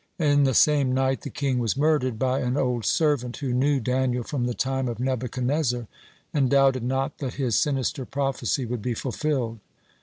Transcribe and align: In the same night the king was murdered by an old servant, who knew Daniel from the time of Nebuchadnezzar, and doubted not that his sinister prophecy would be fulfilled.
In 0.17 0.45
the 0.45 0.55
same 0.55 0.95
night 0.95 1.21
the 1.21 1.29
king 1.29 1.59
was 1.59 1.77
murdered 1.77 2.17
by 2.17 2.39
an 2.39 2.57
old 2.57 2.85
servant, 2.85 3.37
who 3.37 3.53
knew 3.53 3.79
Daniel 3.79 4.23
from 4.23 4.45
the 4.47 4.55
time 4.55 4.87
of 4.87 4.99
Nebuchadnezzar, 4.99 5.85
and 6.33 6.49
doubted 6.49 6.81
not 6.81 7.19
that 7.19 7.35
his 7.35 7.55
sinister 7.55 8.03
prophecy 8.03 8.65
would 8.65 8.81
be 8.81 8.95
fulfilled. 8.95 9.59